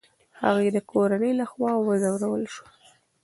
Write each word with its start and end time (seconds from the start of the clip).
هغې 0.41 0.67
د 0.75 0.77
کورنۍ 0.91 1.31
له 1.39 1.45
خوا 1.51 1.71
وځورول 1.75 2.43
شوه. 2.53 2.69